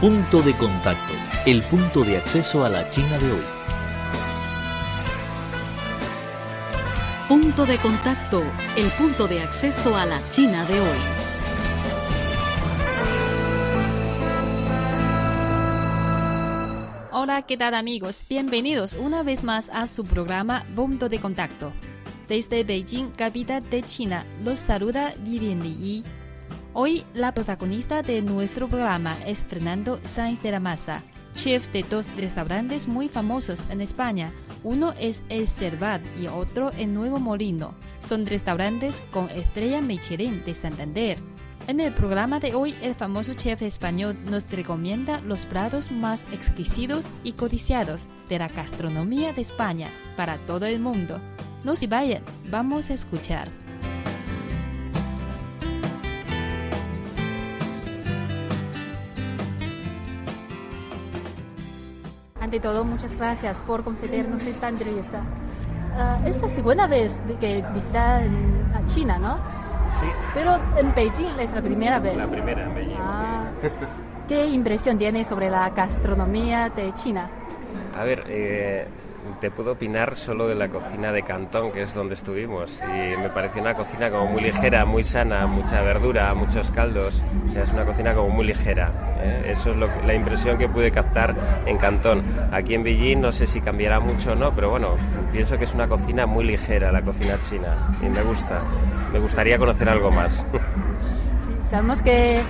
[0.00, 1.12] Punto de contacto,
[1.44, 3.42] el punto de acceso a la China de hoy.
[7.28, 8.44] Punto de contacto,
[8.76, 10.98] el punto de acceso a la China de hoy.
[17.10, 18.22] Hola, ¿qué tal amigos?
[18.28, 21.72] Bienvenidos una vez más a su programa Punto de Contacto.
[22.28, 26.04] Desde Beijing, capital de China, los saluda Vivian Li.
[26.74, 31.02] Hoy la protagonista de nuestro programa es Fernando Sainz de la Maza,
[31.34, 34.32] chef de dos restaurantes muy famosos en España.
[34.62, 37.74] Uno es El Cervat y otro en Nuevo Molino.
[38.00, 41.18] Son restaurantes con estrella Michelin de Santander.
[41.66, 47.08] En el programa de hoy, el famoso chef español nos recomienda los platos más exquisitos
[47.24, 51.20] y codiciados de la gastronomía de España para todo el mundo.
[51.64, 53.48] No se vayan, vamos a escuchar.
[62.48, 65.20] Ante todo, muchas gracias por concedernos esta entrevista.
[65.94, 69.36] Ah, es la segunda vez que visita a China, ¿no?
[70.00, 70.06] Sí.
[70.32, 72.16] Pero en Beijing es la primera vez.
[72.16, 72.96] La primera en Beijing.
[72.98, 73.50] Ah.
[74.26, 77.28] ¿Qué impresión tiene sobre la gastronomía de China?
[77.94, 78.86] A ver, eh,
[79.40, 82.80] te puedo opinar solo de la cocina de Cantón, que es donde estuvimos.
[82.82, 87.22] Y me pareció una cocina como muy ligera, muy sana, mucha verdura, muchos caldos.
[87.48, 88.90] O sea, es una cocina como muy ligera.
[89.20, 89.50] ¿eh?
[89.52, 91.34] Eso es lo que- la impresión que pude captar
[91.66, 92.22] en Cantón.
[92.52, 94.96] Aquí en Beijing no sé si cambiará mucho o no, pero bueno,
[95.32, 97.76] pienso que es una cocina muy ligera, la cocina china.
[98.02, 98.62] Y me gusta.
[99.12, 100.44] Me gustaría conocer algo más.
[101.70, 102.40] Sabemos que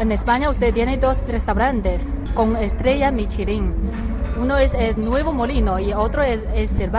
[0.00, 3.74] en España usted tiene dos restaurantes con estrella Michelin.
[4.40, 6.40] Uno es el Nuevo Molino y otro es
[6.72, 6.90] el.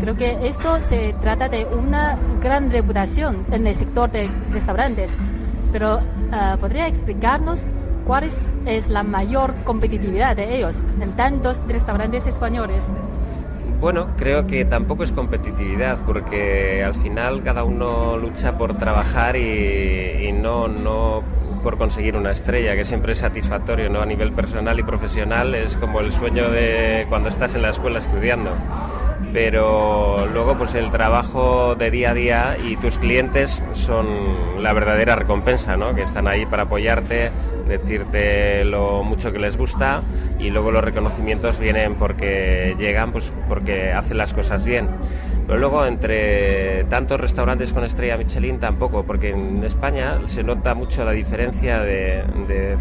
[0.00, 5.16] Creo que eso se trata de una gran reputación en el sector de restaurantes.
[5.72, 6.00] Pero
[6.32, 7.64] ah, ¿podría explicarnos
[8.06, 12.84] cuál es, es la mayor competitividad de ellos en tantos restaurantes españoles?
[13.80, 20.28] Bueno, creo que tampoco es competitividad, porque al final cada uno lucha por trabajar y,
[20.28, 21.22] y no, no
[21.62, 24.02] por conseguir una estrella, que siempre es satisfactorio, ¿no?
[24.02, 27.98] A nivel personal y profesional es como el sueño de cuando estás en la escuela
[27.98, 28.50] estudiando.
[29.32, 34.06] Pero luego, pues el trabajo de día a día y tus clientes son
[34.62, 35.94] la verdadera recompensa, ¿no?
[35.94, 37.30] Que están ahí para apoyarte,
[37.66, 40.02] decirte lo mucho que les gusta
[40.38, 44.88] y luego los reconocimientos vienen porque llegan, pues porque hacen las cosas bien.
[45.46, 51.04] Pero luego entre tantos restaurantes con estrella Michelin tampoco, porque en España se nota mucho
[51.04, 52.22] la diferencia de,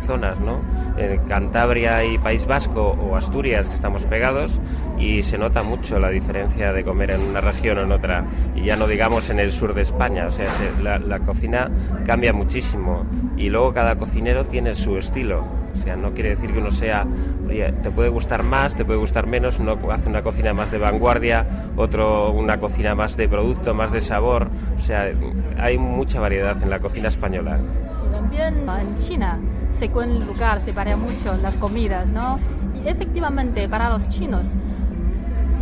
[0.06, 0.60] zonas, ¿no?
[0.98, 4.62] En Cantabria y País Vasco o Asturias, que estamos pegados,
[5.00, 8.26] y se nota mucho la diferencia de comer en una región o en otra.
[8.56, 11.70] Y ya no digamos en el sur de España, o sea, se- la, la cocina
[12.06, 13.06] cambia muchísimo.
[13.38, 15.44] Y luego cada cocinero tiene su estilo.
[15.74, 17.06] O sea, no quiere decir que uno sea,
[17.48, 21.46] te puede gustar más, te puede gustar menos, uno hace una cocina más de vanguardia,
[21.76, 24.50] otro una cocina más de producto, más de sabor.
[24.78, 25.12] O sea,
[25.60, 27.58] hay mucha variedad en la cocina española.
[27.58, 29.40] Sí, también en China,
[29.72, 32.40] según el lugar, se varían mucho las comidas, ¿no?
[32.84, 34.52] Y efectivamente, para los chinos,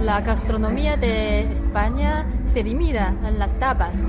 [0.02, 4.00] la gastronomía de España se limita en las tapas,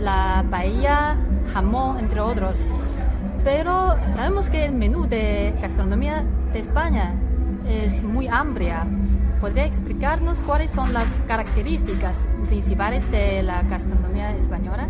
[0.00, 1.16] la paella,
[1.52, 2.64] jamón, entre otros.
[3.44, 6.24] Pero sabemos que el menú de gastronomía
[6.54, 7.14] de España
[7.68, 8.86] es muy amplia.
[9.38, 12.16] ¿Podría explicarnos cuáles son las características
[12.48, 14.88] principales de la gastronomía española?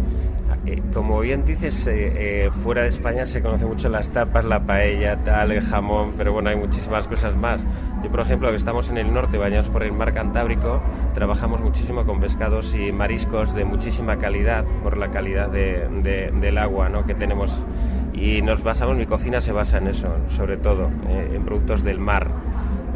[0.66, 4.60] Eh, como bien dices, eh, eh, fuera de España se conoce mucho las tapas, la
[4.64, 7.66] paella, tal, el jamón, pero bueno, hay muchísimas cosas más.
[8.02, 10.82] Yo, por ejemplo, que estamos en el norte, bañados por el mar Cantábrico,
[11.12, 16.56] trabajamos muchísimo con pescados y mariscos de muchísima calidad, por la calidad de- de- del
[16.56, 17.04] agua ¿no?
[17.04, 17.66] que tenemos.
[18.14, 21.98] Y nos basamos, mi cocina se basa en eso, sobre todo, eh, en productos del
[21.98, 22.28] mar.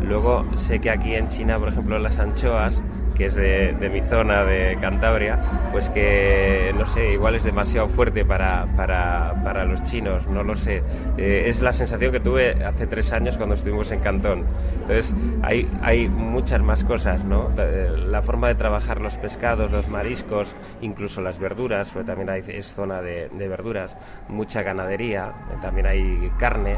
[0.03, 2.83] Luego sé que aquí en China, por ejemplo, las anchoas,
[3.19, 5.39] que es de, de mi zona de Cantabria,
[5.73, 10.55] pues que no sé, igual es demasiado fuerte para, para, para los chinos, no lo
[10.55, 10.83] sé.
[11.19, 14.45] Eh, es la sensación que tuve hace tres años cuando estuvimos en Cantón.
[14.81, 15.13] Entonces,
[15.43, 17.51] hay, hay muchas más cosas, ¿no?
[17.59, 22.43] Eh, La forma de trabajar los pescados, los mariscos, incluso las verduras, porque también hay,
[22.47, 23.97] es zona de, de verduras,
[24.29, 26.77] mucha ganadería, también hay carne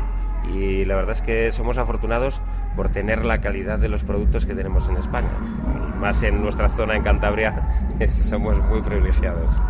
[0.49, 2.43] y la verdad es que somos afortunados
[2.77, 5.29] por tener la calidad de los productos que tenemos en España.
[5.75, 7.69] Y más en nuestra zona en Cantabria
[8.09, 9.61] somos muy privilegiados.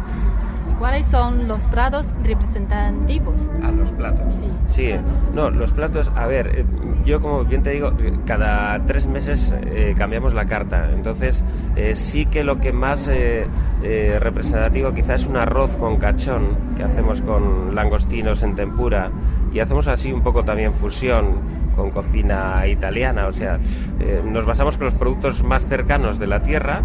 [0.81, 3.47] ¿Cuáles son los platos representativos?
[3.63, 4.35] A los platos.
[4.35, 5.35] Sí, Sí, platos.
[5.35, 6.65] no, los platos, a ver, eh,
[7.05, 7.93] yo como bien te digo,
[8.25, 11.45] cada tres meses eh, cambiamos la carta, entonces
[11.77, 13.47] eh, sí que lo que más eh,
[13.83, 19.11] eh, representativo quizás es un arroz con cachón que hacemos con langostinos en tempura
[19.53, 23.27] y hacemos así un poco también fusión con cocina italiana.
[23.27, 23.59] O sea,
[24.01, 26.81] eh, nos basamos con los productos más cercanos de la tierra,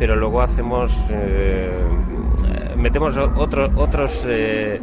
[0.00, 1.70] pero luego hacemos eh,
[2.76, 4.80] metemos otro, otros, eh,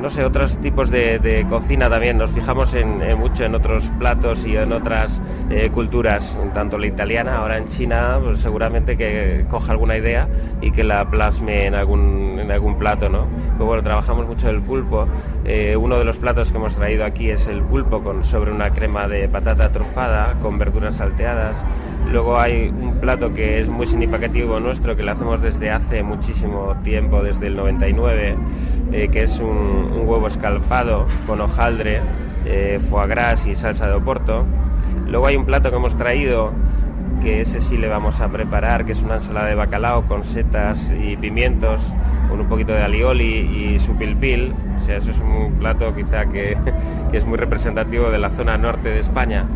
[0.00, 2.18] no sé, otros tipos de, cocina también.
[2.18, 7.38] Nos fijamos en, mucho en otros platos y en otras eh, culturas, tanto la italiana,
[7.38, 10.28] ahora en China, pues seguramente que coja alguna idea
[10.60, 13.26] y que la plasme en algún, en algún plato, ¿no?
[13.56, 15.06] Pues bueno, trabajamos mucho el pulpo.
[15.44, 18.70] Eh, uno de los platos que hemos traído aquí es el pulpo con, sobre una
[18.70, 21.64] crema de patata trufada con verduras salteadas.
[22.10, 26.74] Luego hay un plato que es muy significativo nuestro, que lo hacemos desde hace muchísimo
[26.84, 28.36] tiempo, desde el 99,
[28.92, 32.00] eh, que es un, huevo escalfado con hojaldre,
[32.44, 34.44] eh, foie gras y salsa de oporto.
[35.06, 36.52] Luego hay un plato que hemos traído
[37.22, 40.92] que ese sí le vamos a preparar, que es una ensalada de bacalao con setas
[40.92, 41.94] y pimientos,
[42.28, 44.52] con un poquito de alioli y su pilpil.
[44.76, 46.56] O sea, eso es un plato quizá que,
[47.10, 49.46] que es muy representativo de la zona norte de España.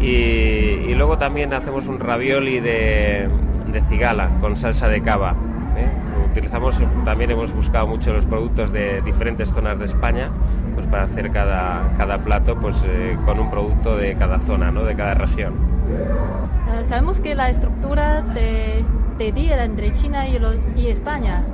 [0.00, 3.28] Y, luego también hacemos un ravioli de,
[3.70, 5.34] de cigala con salsa de cava.
[5.76, 5.88] ¿eh?
[6.30, 10.30] Utilizamos, también hemos buscado mucho los productos de diferentes zonas de España
[10.74, 14.84] pues para hacer cada, cada plato pues, eh, con un producto de cada zona, ¿no?
[14.84, 15.54] de cada región.
[15.90, 18.84] Eh, sabemos que la estructura de,
[19.18, 21.44] de día entre China y, los, y España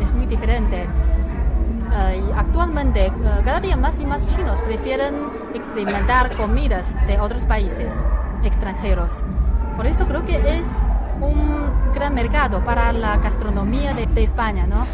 [0.00, 0.86] es muy diferente.
[1.94, 3.12] Eh, actualmente eh,
[3.44, 5.14] cada día más y más chinos prefieren
[5.54, 7.92] experimentar comidas de otros países
[8.42, 9.22] extranjeros.
[9.76, 10.70] Por eso creo que es
[11.20, 14.86] un gran mercado para la gastronomía de, de España, ¿no?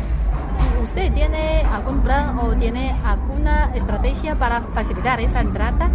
[0.83, 5.91] ¿Usted tiene algún plan o tiene alguna estrategia para facilitar esa entrada?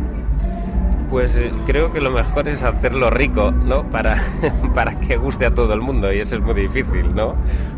[1.14, 3.88] Pues eh, creo que lo mejor es hacerlo rico, ¿no?
[3.88, 4.20] Para,
[4.74, 7.36] para que guste a todo el mundo y eso es muy difícil, ¿no?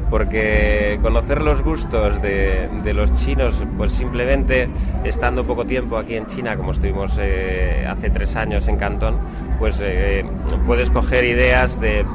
[0.10, 4.70] Porque conocer los gustos de, de los chinos, pues simplemente
[5.04, 9.18] estando poco tiempo aquí en China, como estuvimos eh, hace tres años en Cantón,
[9.60, 10.26] pues eh,
[10.66, 12.06] puedes coger ideas de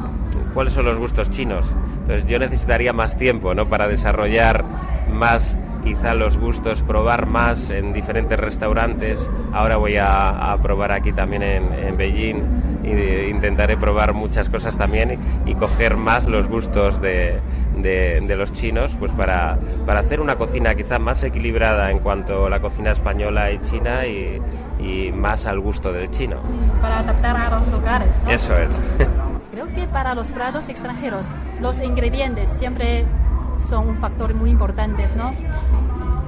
[0.55, 1.77] cuáles son los gustos chinos.
[2.01, 3.69] Entonces yo necesitaría más tiempo, ¿no?
[3.69, 4.65] Para desarrollar
[5.13, 9.31] más quizá los gustos, probar más en diferentes restaurantes.
[9.53, 15.55] Ahora voy a, probar aquí también en, Beijing e intentaré probar muchas cosas también y,
[15.55, 17.39] coger más los gustos de,
[17.77, 22.51] de, los chinos pues para, para, hacer una cocina quizá más equilibrada en cuanto a
[22.51, 24.41] la cocina española y china y,
[24.79, 26.37] y más al gusto del chino.
[26.81, 28.09] Para adaptar a los lugares.
[28.29, 28.81] Eso es.
[29.53, 31.27] Creo que para los platos extranjeros
[31.61, 33.05] los ingredientes siempre
[33.61, 35.33] son un factor muy importante, ¿no?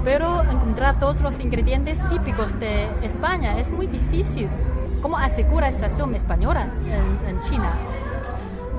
[0.05, 4.49] Pero encontrar todos los ingredientes típicos de España es muy difícil.
[5.01, 6.69] ¿Cómo asegura esa sazón española
[7.29, 7.73] en, China?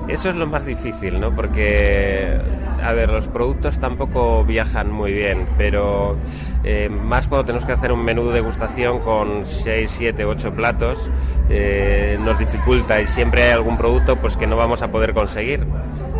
[0.08, 1.34] Eso es lo más difícil, ¿no?
[1.34, 2.38] Porque,
[2.82, 6.16] a ver, los productos tampoco viajan muy bien, pero
[6.62, 11.10] eh, más cuando tenemos que hacer un menú de degustación con 6, 7, 8 platos,
[11.48, 15.66] eh, nos dificulta y siempre hay algún producto pues, que no vamos a poder conseguir.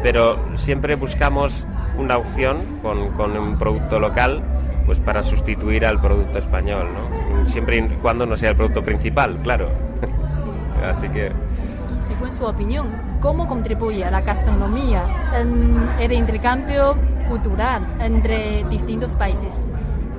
[0.03, 1.67] Pero siempre buscamos
[1.99, 4.43] una opción con, con un producto local
[4.87, 7.49] pues para sustituir al producto español, ¿no?
[7.49, 9.71] Siempre y cuando no sea el producto principal, claro.
[10.87, 11.33] Así que...
[12.01, 12.89] Según su opinión,
[13.21, 15.05] ¿cómo contribuye la gastronomía
[15.39, 16.97] en el intercambio
[17.29, 19.59] cultural entre distintos países?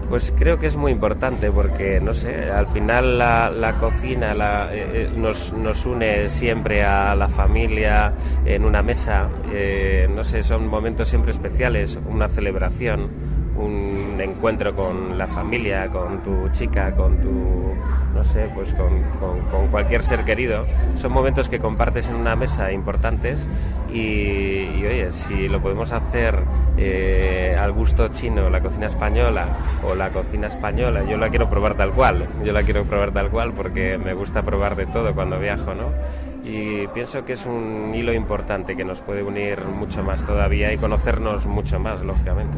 [0.09, 4.33] Pues creo que es muy importante porque, no sé, al final la, cocina
[4.71, 8.13] eh, eh, nos, nos, une siempre a la familia
[8.45, 9.29] en una mesa.
[9.51, 13.09] Eh, no sé, son momentos siempre especiales, una celebración,
[13.57, 17.73] un encuentro con la familia, con tu chica, con tu,
[18.13, 19.03] no sé, pues con,
[19.69, 20.65] cualquier ser querido.
[20.95, 23.47] Son momentos que compartes en una mesa importantes
[23.91, 26.39] y, oye, si lo podemos hacer
[26.77, 29.47] eh, al gusto chino, la cocina española
[29.87, 33.29] o la cocina española, yo la quiero probar tal cual, yo la quiero probar tal
[33.29, 35.89] cual porque me gusta probar de todo cuando viajo, ¿no?
[36.43, 40.77] Y pienso que es un hilo importante que nos puede unir mucho más todavía y
[40.77, 42.57] conocernos mucho más, lógicamente.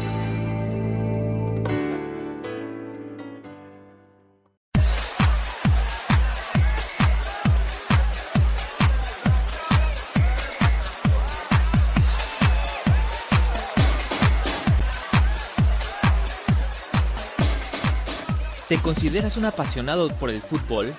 [18.81, 20.93] Consideras un apasionado por el fútbol?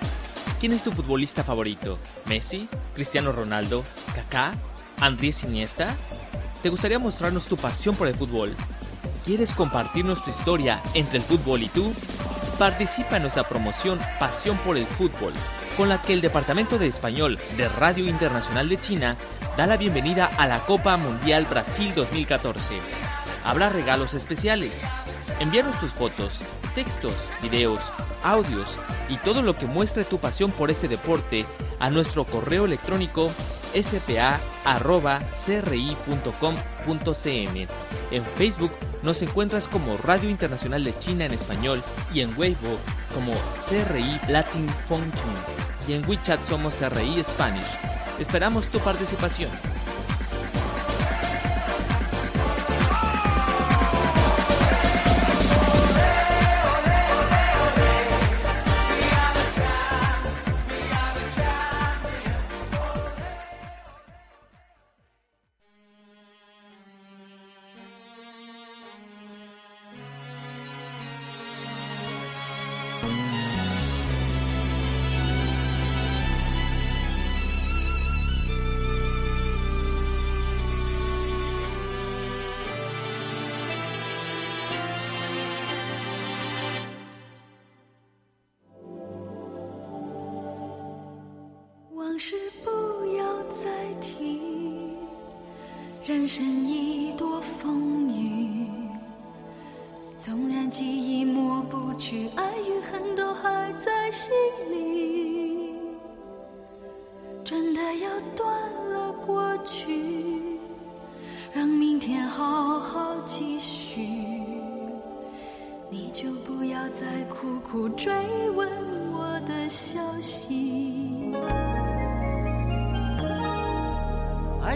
[0.59, 1.99] ¿Quién es tu futbolista favorito?
[2.25, 2.67] ¿Messi?
[2.95, 3.83] ¿Cristiano Ronaldo?
[4.15, 4.53] ¿Kaká?
[4.99, 5.95] ¿Andrés Iniesta?
[6.61, 8.55] ¿Te gustaría mostrarnos tu pasión por el fútbol?
[9.25, 11.93] ¿Quieres compartirnos tu historia entre el fútbol y tú?
[12.57, 15.33] Participa en nuestra promoción Pasión por el Fútbol,
[15.75, 19.17] con la que el Departamento de Español de Radio Internacional de China
[19.57, 22.75] da la bienvenida a la Copa Mundial Brasil 2014.
[23.43, 24.81] Habrá regalos especiales.
[25.39, 26.43] Envíanos tus fotos,
[26.75, 27.81] textos, videos,
[28.23, 31.45] audios y todo lo que muestre tu pasión por este deporte
[31.79, 33.31] a nuestro correo electrónico
[33.73, 34.47] spa.cri.com.cn.
[38.11, 41.81] En Facebook nos encuentras como Radio Internacional de China en español
[42.13, 42.77] y en Weibo
[43.13, 43.33] como
[43.67, 45.33] CRI Latin Function
[45.87, 47.65] y en WeChat somos CRI Spanish.
[48.19, 49.49] Esperamos tu participación.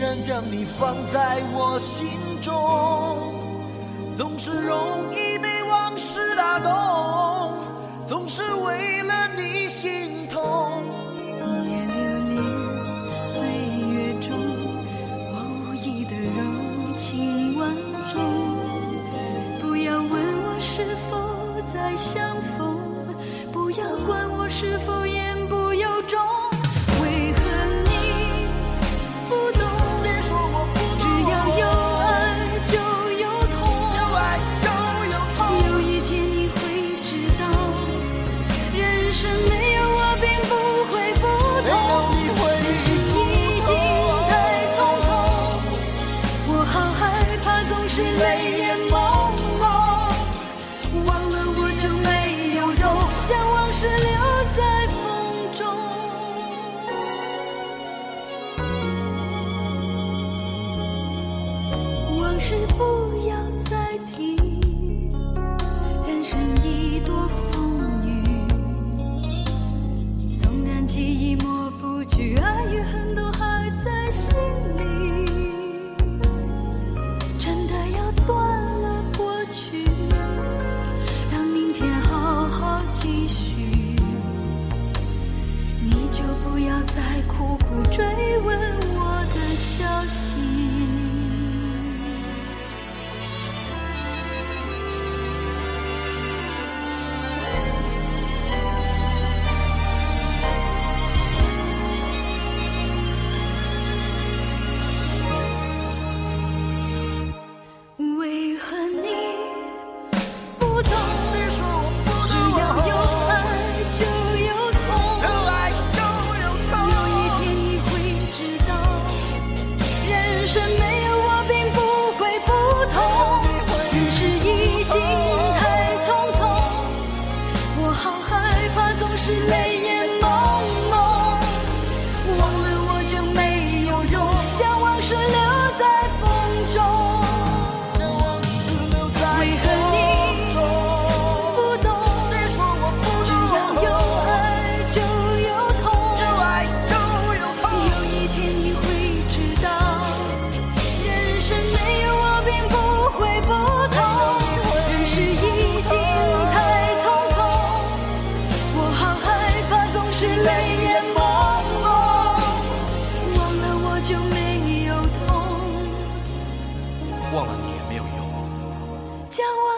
[0.00, 2.08] 然将你放在我心
[2.40, 2.54] 中，
[4.16, 7.52] 总是容易被往事打动，
[8.06, 9.49] 总是为了你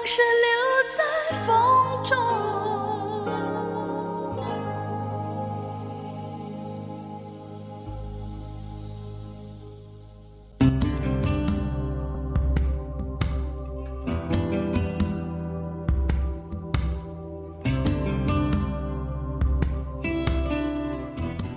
[0.06, 0.48] 是留
[0.96, 1.04] 在
[1.46, 2.18] 风中。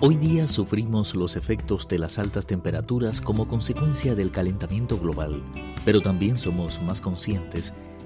[0.03, 5.43] Hoy día sufrimos los efectos de las altas temperaturas como consecuencia del calentamiento global,
[5.85, 7.71] pero también somos más conscientes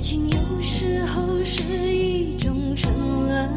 [0.00, 3.50] 爱情有时候是一种沉沦，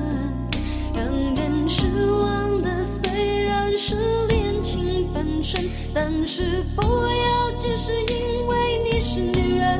[0.93, 3.95] 让人失望的虽然是
[4.27, 6.43] 恋情本身，但是
[6.75, 9.79] 不要只是因为你是女人。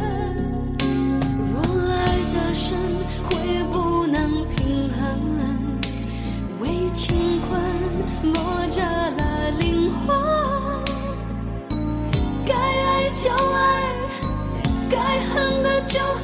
[1.52, 1.60] 若
[1.92, 2.78] 爱得深，
[3.26, 5.20] 会不能平衡，
[6.62, 7.60] 为情困
[8.24, 10.16] 磨折了灵魂。
[12.46, 13.84] 该爱就爱。
[14.90, 16.23] 该恨的就恨，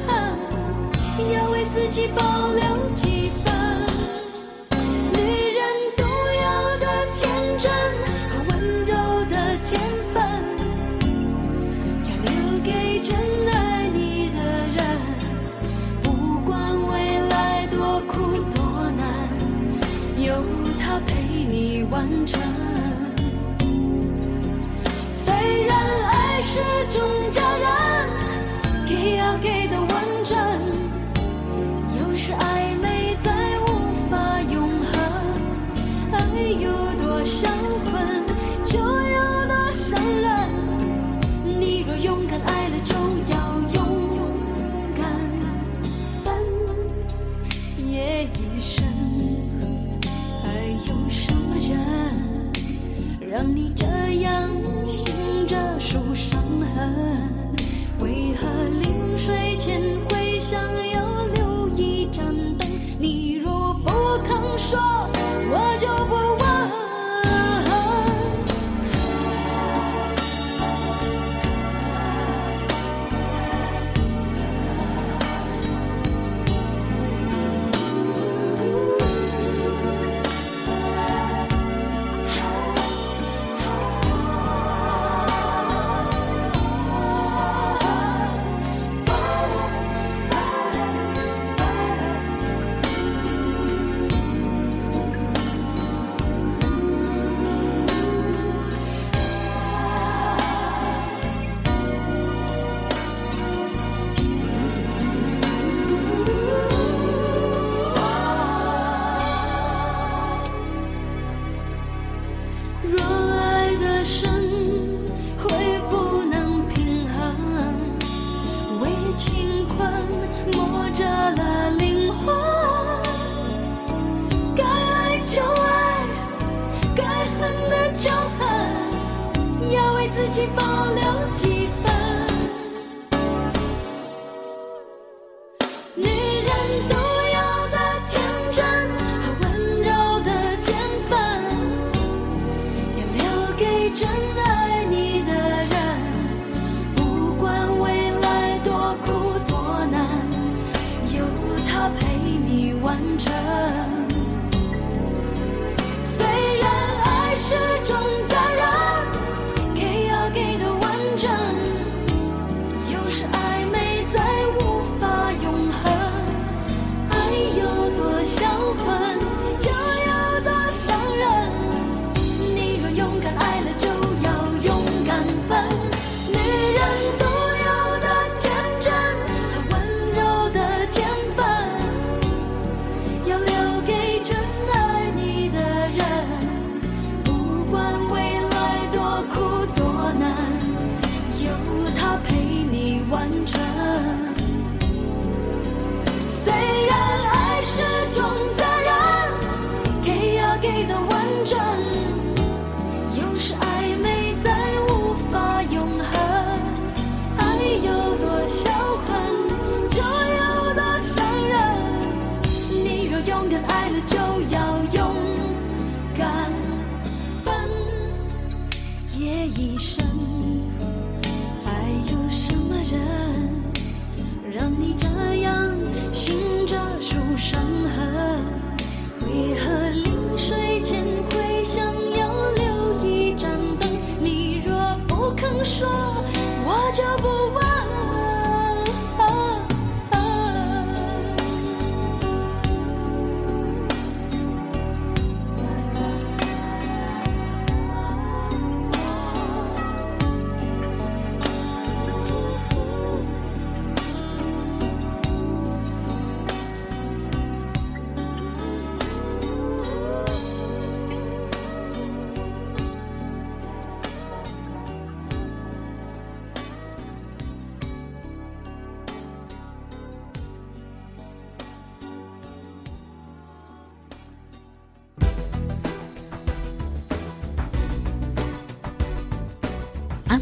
[1.72, 2.89] 自己保留。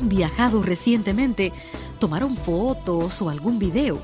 [0.03, 1.53] viajado recientemente
[1.99, 4.01] tomaron fotos o algún video,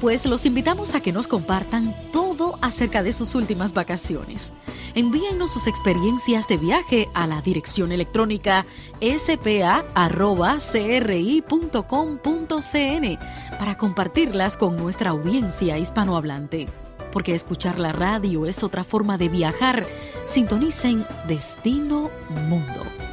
[0.00, 4.52] pues los invitamos a que nos compartan todo acerca de sus últimas vacaciones.
[4.94, 8.66] Envíennos sus experiencias de viaje a la dirección electrónica
[9.00, 9.58] spa.cri.com.cn
[13.58, 16.66] para compartirlas con nuestra audiencia hispanohablante.
[17.12, 19.86] Porque escuchar la radio es otra forma de viajar.
[20.26, 22.10] Sintonicen Destino
[22.48, 23.03] Mundo.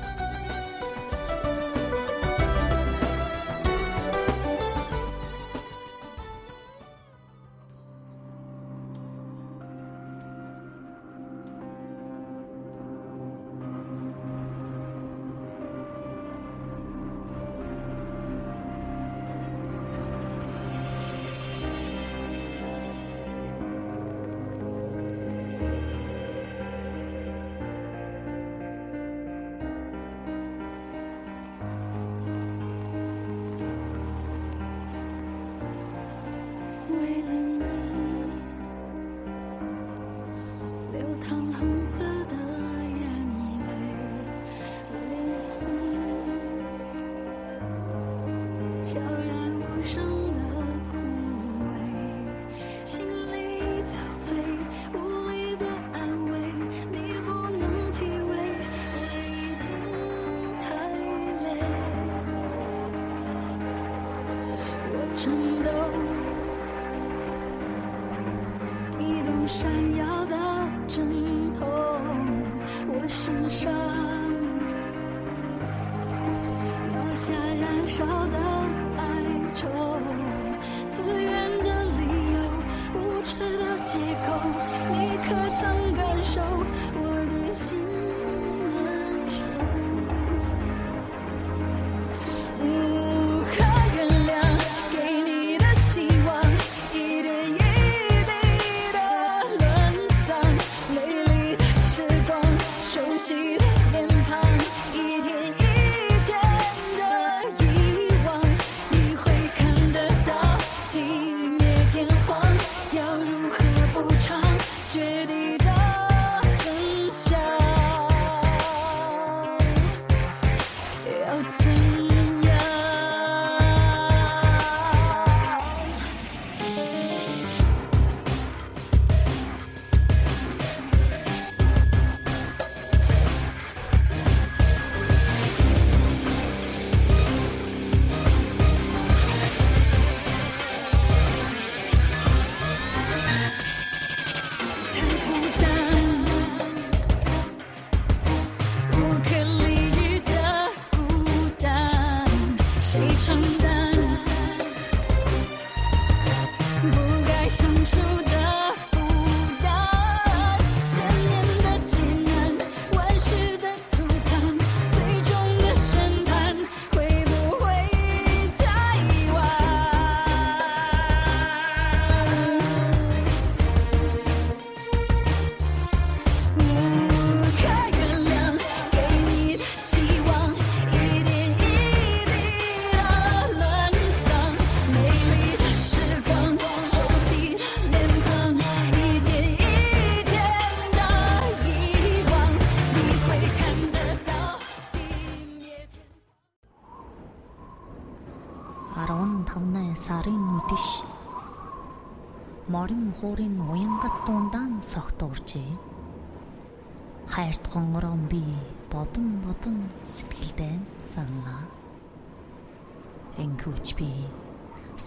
[77.92, 78.51] 烧的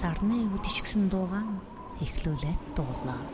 [0.04, 1.64] 18 үд ишгсэн дуугаан
[2.04, 3.24] эхлүүлээд дуулаа.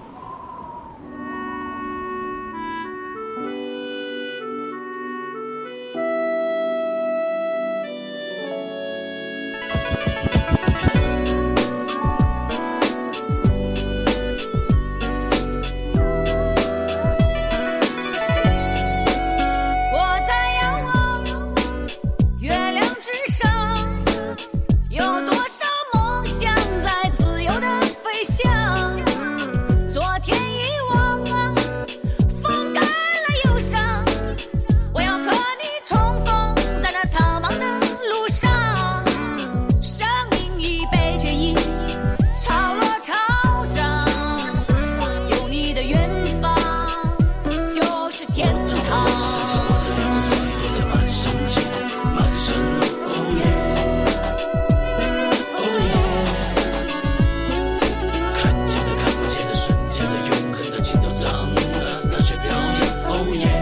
[63.28, 63.59] yeah.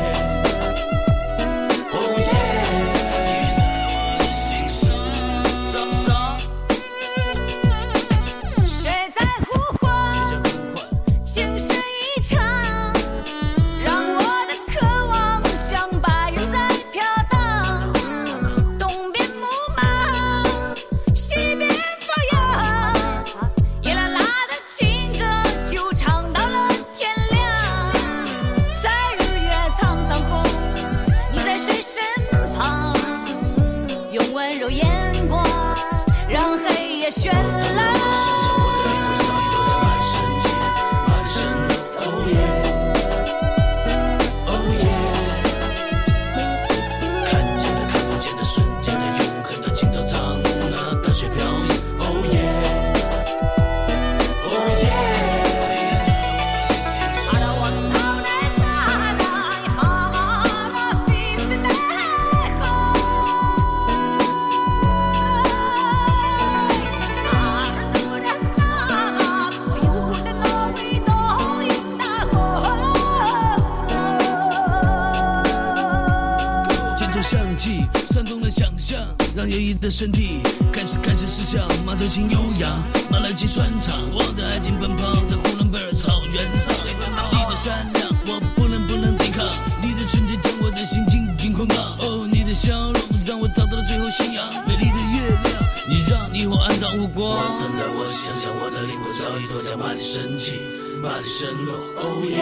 [102.19, 102.35] 哦耶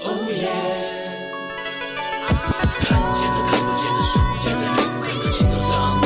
[0.00, 0.48] 哦耶
[2.80, 6.05] 看见的看不见的瞬间的永恒的青草长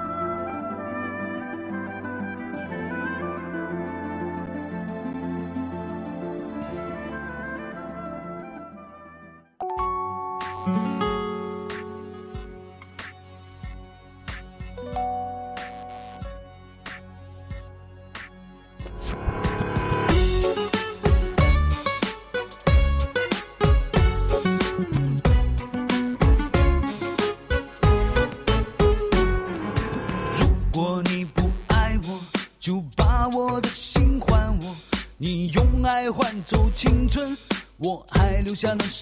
[38.51, 39.00] 留下了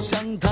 [0.00, 0.47] 想他。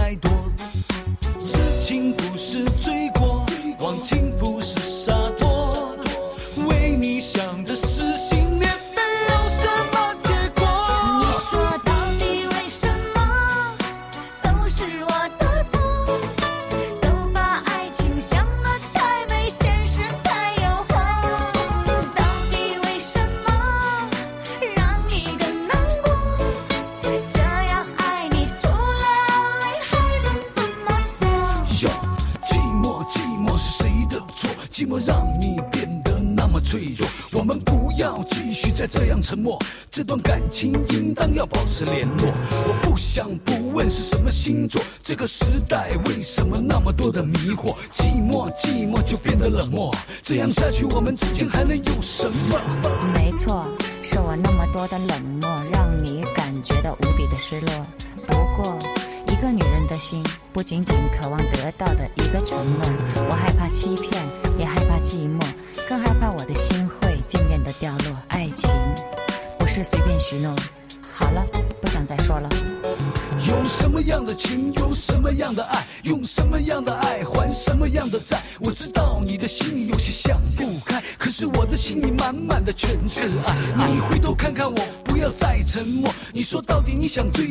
[87.17, 87.46] 像最。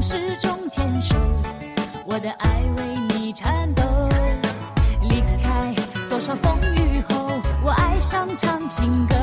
[0.00, 1.16] 始终坚守，
[2.04, 3.82] 我的爱为你颤抖。
[5.02, 5.74] 离开
[6.08, 7.28] 多少风雨后，
[7.64, 9.14] 我爱上唱情歌。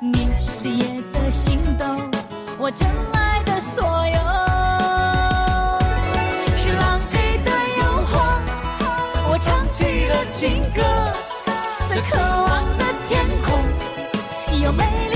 [0.00, 1.84] 你是夜的星斗，
[2.58, 4.18] 我真爱的所有。
[6.56, 7.14] 是狼狈
[7.44, 8.14] 的诱惑，
[9.30, 10.82] 我唱起了情歌，
[11.88, 15.15] 在渴望的天空，有美丽。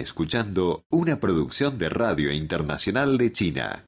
[0.00, 3.84] escuchando una producción de Radio Internacional de China.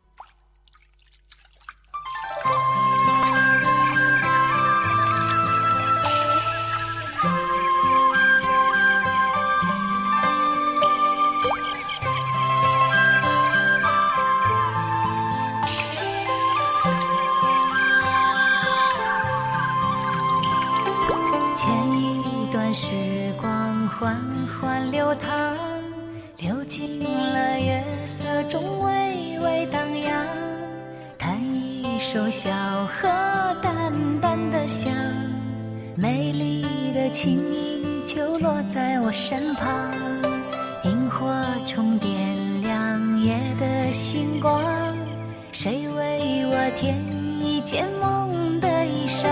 [32.12, 32.50] 舟小
[32.88, 33.08] 河
[33.62, 34.92] 淡淡的香，
[35.96, 39.66] 美丽的琴音就落在我身旁。
[40.84, 41.34] 萤火
[41.66, 44.62] 虫点亮夜的星光，
[45.52, 46.94] 谁为我添
[47.40, 49.26] 一件梦的衣裳？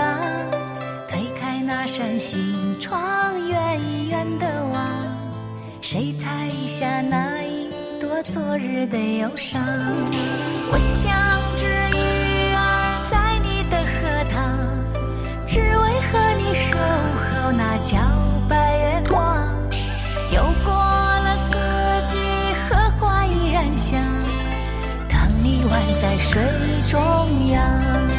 [1.07, 2.35] 推开那扇心
[2.79, 2.99] 窗，
[3.47, 4.81] 远远的望，
[5.81, 7.69] 谁采下那一
[7.99, 9.61] 朵昨日的忧伤？
[10.71, 11.30] 我想。
[17.53, 17.97] 那皎
[18.47, 19.19] 白月光
[20.31, 21.51] 游过了四
[22.07, 22.17] 季
[22.69, 23.99] 荷花依然香
[25.09, 26.41] 等你宛在水
[26.87, 28.10] 中央。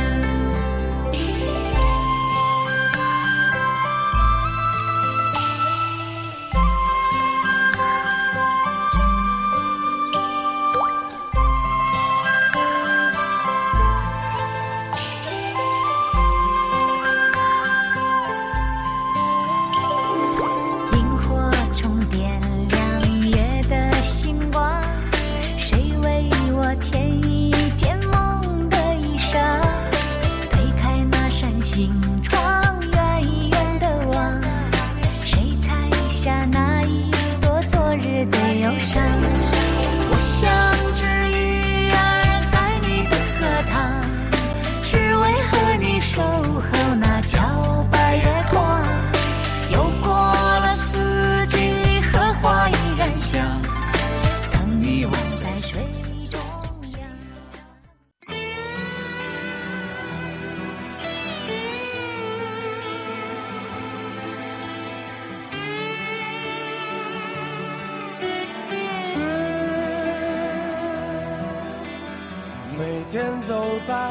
[73.12, 74.10] 天走在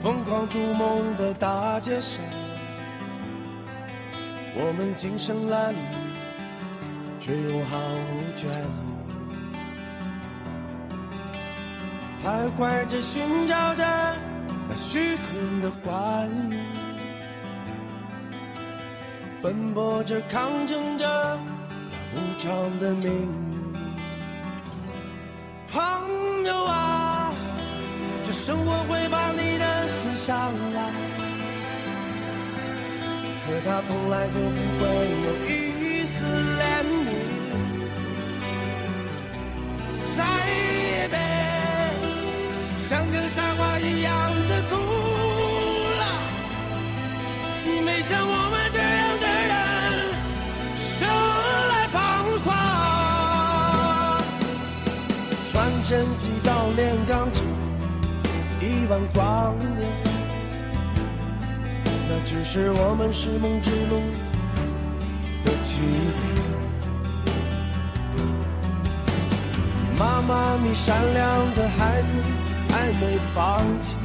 [0.00, 2.20] 疯狂逐梦的大街上，
[4.56, 5.72] 我们今生来，
[7.20, 8.66] 却又毫无眷恋。
[12.24, 13.84] 徘徊着，寻找着
[14.68, 16.58] 那虚空的幻影，
[19.40, 23.47] 奔波着，抗争着那无常的命运。
[28.48, 30.80] 生活会把你的心伤来，
[33.44, 34.84] 可它从来就不会
[35.26, 35.52] 有一
[36.06, 37.12] 丝怜悯。
[40.16, 41.18] 再也别
[42.78, 44.76] 像个傻瓜一样的哭
[45.98, 46.02] 了，
[47.84, 49.52] 没像我们这样的人
[50.96, 51.06] 生
[51.68, 51.96] 来彷
[52.46, 52.48] 徨。
[55.52, 55.54] 传
[55.86, 57.30] 真机到炼钢
[58.88, 59.86] 万光年，
[62.08, 64.00] 那只是我们是梦之路
[65.44, 65.78] 的起
[66.16, 66.22] 点。
[69.98, 72.16] 妈妈，你善良的孩子
[72.70, 73.96] 还没放弃，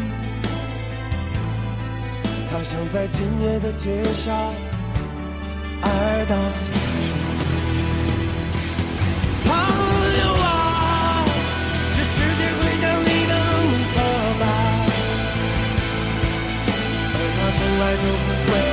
[2.51, 4.35] 他想在今夜的街上
[5.81, 6.73] 爱到死
[17.83, 18.72] 爱就不会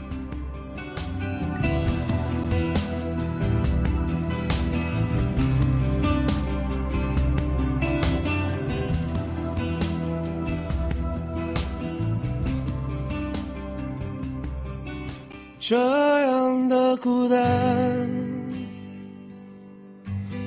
[15.71, 17.39] 这样的孤单，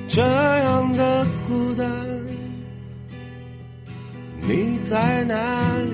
[0.07, 1.87] 这样的孤单，
[4.47, 5.35] 你在哪
[5.77, 5.93] 里？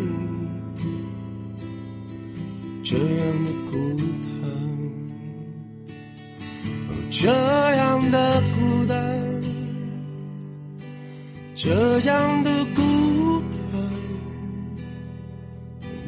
[2.84, 4.44] 这样的孤单，
[7.10, 7.32] 这
[7.78, 9.18] 样的孤单，
[11.56, 13.80] 这样的孤单，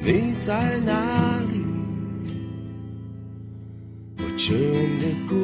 [0.02, 1.33] 你在哪里
[4.46, 4.60] 这样
[5.00, 5.36] 的姑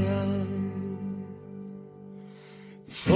[0.00, 0.08] 娘，
[2.88, 3.14] 风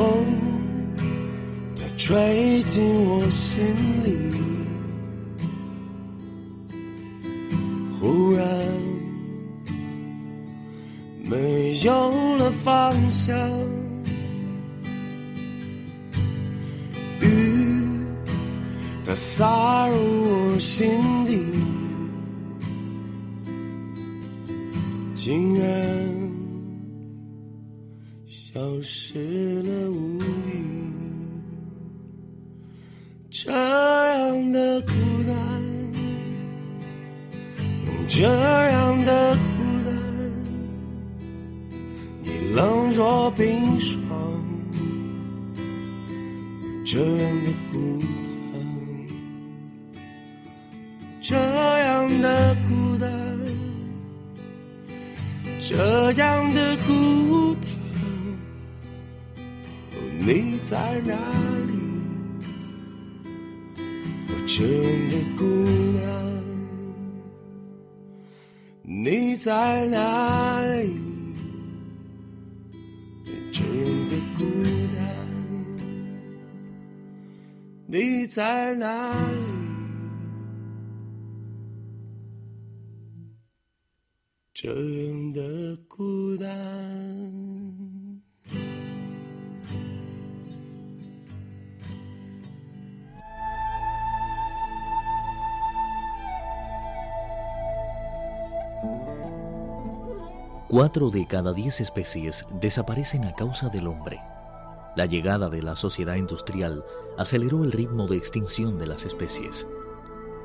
[1.75, 3.65] 它吹进我心
[4.05, 4.09] 里。
[7.99, 8.47] 忽然
[11.25, 13.35] 没有了方向，
[17.19, 17.25] 雨
[19.07, 21.50] 它洒入我心底，
[25.23, 25.69] 竟然
[28.27, 30.25] 消失了无影，
[33.29, 34.93] 这样的孤
[35.27, 35.37] 单。
[38.09, 39.41] 这样的孤
[39.85, 39.95] 单，
[42.23, 44.01] 你冷若冰霜。
[46.87, 47.53] 这样的
[55.73, 57.71] 这样的孤单，
[60.19, 61.15] 你在哪
[61.69, 61.79] 里？
[64.27, 65.45] 我这样的孤
[66.01, 66.03] 单。
[68.83, 70.91] 你在哪里？
[73.53, 73.71] 这样
[74.11, 74.43] 的孤
[74.97, 74.99] 单，
[77.87, 79.39] 你在哪里？
[84.53, 85.41] 这样的
[100.69, 104.21] Cuatro de cada diez especies desaparecen a causa del hombre.
[104.97, 106.85] La llegada de la sociedad industrial
[107.19, 109.67] aceleró el ritmo de extinción de las especies.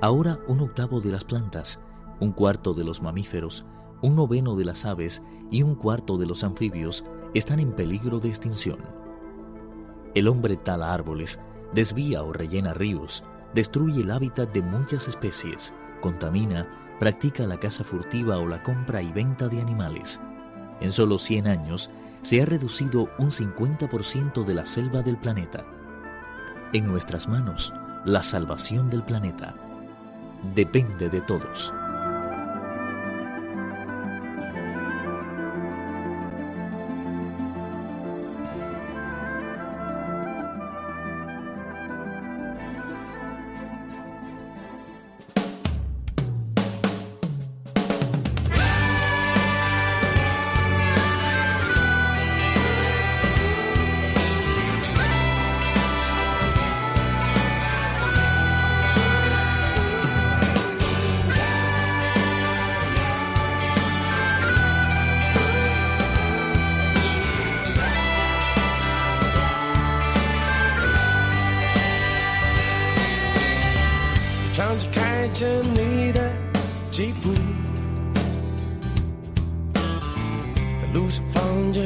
[0.02, 1.80] Ahora un octavo de las plantas,
[2.20, 3.66] un cuarto de los mamíferos,
[4.02, 8.30] un noveno de las aves y un cuarto de los anfibios están en peligro de
[8.30, 8.80] extinción.
[10.14, 11.40] El hombre tala árboles,
[11.74, 13.24] desvía o rellena ríos,
[13.54, 16.68] destruye el hábitat de muchas especies, contamina,
[17.00, 20.22] practica la caza furtiva o la compra y venta de animales.
[20.80, 21.92] En solo 100 años
[22.22, 25.66] se ha reducido un 50% de la selva del planeta.
[26.74, 27.74] En nuestras manos,
[28.06, 29.56] la salvación del planeta
[30.54, 31.74] depende de todos.
[75.36, 76.34] 着你的
[76.90, 77.34] 吉普，
[80.80, 81.82] 在路上放着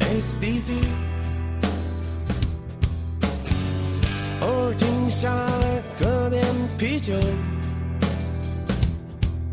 [0.00, 0.72] SDC，
[4.40, 6.44] 偶尔停下来喝点
[6.76, 7.14] 啤酒，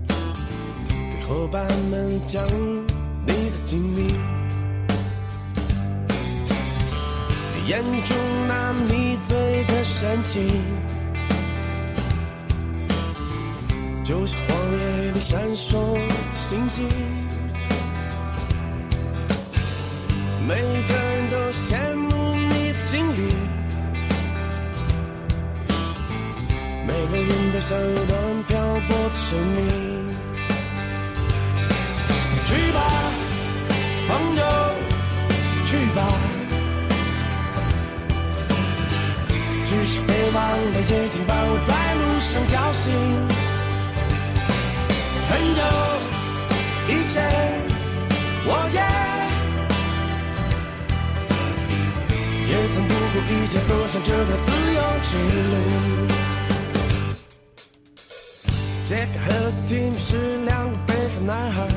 [0.08, 2.44] 给伙伴们讲
[3.28, 4.16] 你的经历。
[7.68, 8.18] 眼中
[8.48, 10.64] 那迷醉的神情。
[14.20, 16.86] 就像荒野里闪烁的星星
[20.46, 23.34] 每个人都羡慕你的经历
[26.86, 28.60] 每个人都像一段漂
[28.90, 30.08] 泊的生命。
[32.46, 32.82] 去吧
[34.06, 34.44] 朋友
[35.66, 36.04] 去吧
[39.66, 43.49] 只是别忘了夜景把我在路上叫醒
[45.30, 45.62] 很久
[46.88, 47.16] 以前，
[48.46, 48.78] 我也
[52.50, 55.10] 也曾不顾一切走上这条自由之
[55.52, 55.54] 路。
[58.86, 59.30] 杰克和
[59.68, 61.68] 提米是两个北方男孩，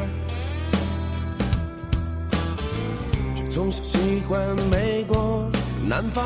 [3.37, 4.41] 却从小喜欢
[4.71, 5.47] 美国
[5.87, 6.25] 南方。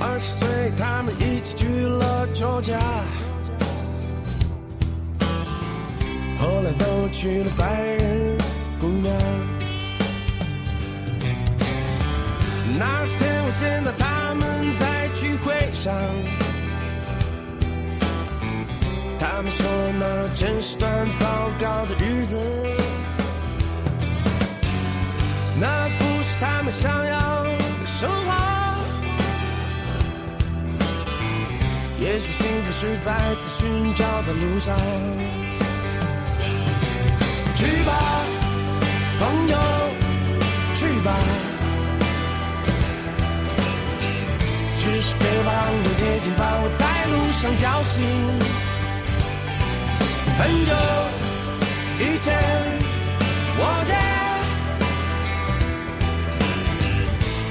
[0.00, 2.80] 二十岁，他们一起去了酒家。
[6.78, 8.38] 都娶了白人
[8.78, 9.12] 姑娘。
[12.78, 15.92] 那天我见到他们在聚会上，
[19.18, 19.66] 他们说
[19.98, 21.26] 那真是段糟
[21.58, 22.36] 糕的日子，
[25.60, 28.30] 那不是他们想要的生活。
[32.00, 34.74] 也许幸福是再次寻找在路上。
[37.60, 37.92] 去吧，
[39.18, 39.58] 朋友，
[40.74, 41.12] 去吧。
[44.78, 48.02] 只是别忘了夜景把我在路上叫醒。
[50.38, 50.72] 很久
[51.98, 52.32] 以前，
[53.58, 53.92] 我家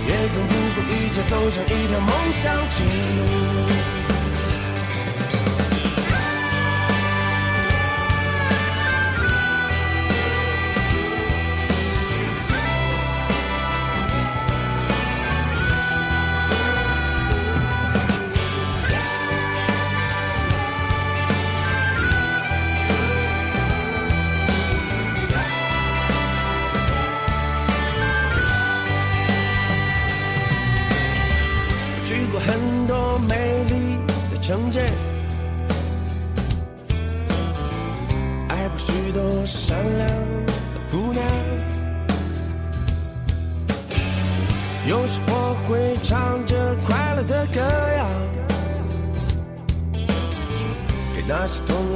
[0.08, 3.99] 也曾不顾一切走上一条梦想之路。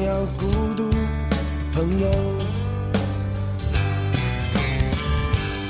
[0.06, 0.90] 要孤独
[1.72, 2.10] 朋友。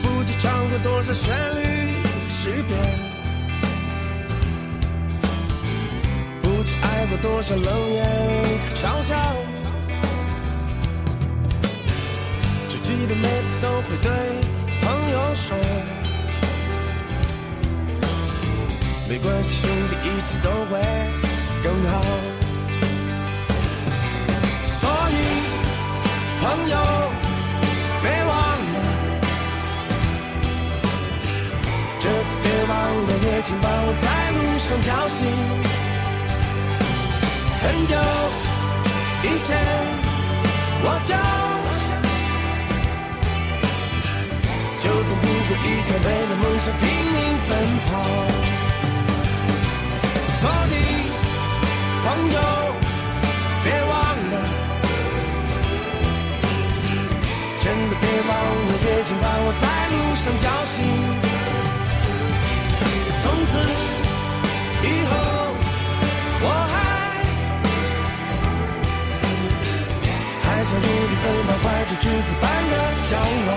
[0.02, 1.62] 不知唱过多少旋律
[2.04, 2.78] 和诗篇。
[6.42, 8.06] 不知挨过多少冷眼
[8.60, 9.16] 和嘲笑，
[12.70, 14.12] 只记得每次都会对
[14.82, 15.58] 朋友说，
[19.08, 20.82] 没关系，兄弟，一切都会
[21.62, 22.33] 更好。
[26.44, 26.76] 朋友，
[28.02, 28.30] 别忘
[28.74, 28.78] 了，
[32.02, 32.72] 这次别忘
[33.08, 35.18] 了，也请把我在路上叫醒。
[37.62, 37.96] 很久
[39.24, 39.56] 以前，
[40.84, 41.16] 我就
[44.84, 46.82] 就曾不顾一切为了梦想拼
[47.14, 47.18] 命
[47.48, 47.52] 奔
[47.88, 47.90] 跑。
[50.42, 50.76] 所以，
[52.04, 52.38] 朋友，
[58.02, 58.30] 别忘
[58.68, 60.76] 了，夜景把我在路上叫醒。
[63.22, 63.52] 从此
[64.84, 65.12] 以后，
[66.42, 66.76] 我还
[70.44, 72.74] 还想为你奔跑怀着赤子般的
[73.10, 73.12] 骄
[73.50, 73.52] 傲。